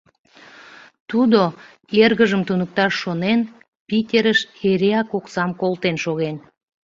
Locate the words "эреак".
4.69-5.09